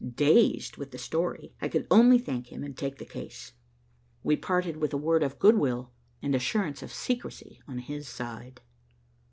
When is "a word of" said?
4.95-5.37